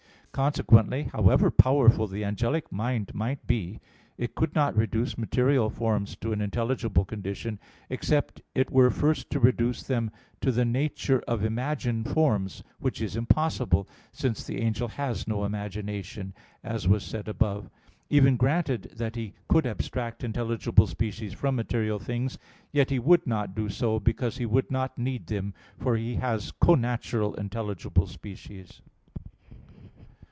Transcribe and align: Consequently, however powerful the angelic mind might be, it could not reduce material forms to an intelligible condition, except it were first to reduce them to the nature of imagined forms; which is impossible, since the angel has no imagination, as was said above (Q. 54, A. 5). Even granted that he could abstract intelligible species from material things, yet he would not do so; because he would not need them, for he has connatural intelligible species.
Consequently, 0.33 1.03
however 1.03 1.51
powerful 1.51 2.07
the 2.07 2.23
angelic 2.23 2.71
mind 2.71 3.13
might 3.13 3.45
be, 3.45 3.81
it 4.17 4.33
could 4.33 4.55
not 4.55 4.75
reduce 4.77 5.17
material 5.17 5.69
forms 5.69 6.15
to 6.15 6.31
an 6.31 6.39
intelligible 6.39 7.03
condition, 7.03 7.59
except 7.89 8.41
it 8.55 8.71
were 8.71 8.89
first 8.89 9.29
to 9.29 9.41
reduce 9.41 9.83
them 9.83 10.09
to 10.39 10.53
the 10.53 10.63
nature 10.63 11.21
of 11.27 11.43
imagined 11.43 12.09
forms; 12.09 12.63
which 12.79 13.01
is 13.01 13.17
impossible, 13.17 13.89
since 14.13 14.41
the 14.45 14.61
angel 14.61 14.87
has 14.87 15.27
no 15.27 15.43
imagination, 15.43 16.33
as 16.63 16.87
was 16.87 17.03
said 17.03 17.27
above 17.27 17.63
(Q. 17.63 17.69
54, 17.71 17.79
A. 17.81 17.99
5). 18.19 18.25
Even 18.25 18.37
granted 18.37 18.83
that 18.95 19.17
he 19.17 19.33
could 19.49 19.67
abstract 19.67 20.23
intelligible 20.23 20.87
species 20.87 21.33
from 21.33 21.57
material 21.57 21.99
things, 21.99 22.37
yet 22.71 22.89
he 22.89 22.99
would 22.99 23.27
not 23.27 23.53
do 23.53 23.67
so; 23.67 23.99
because 23.99 24.37
he 24.37 24.45
would 24.45 24.71
not 24.71 24.97
need 24.97 25.27
them, 25.27 25.53
for 25.77 25.97
he 25.97 26.15
has 26.15 26.53
connatural 26.53 27.37
intelligible 27.37 28.07
species. 28.07 28.81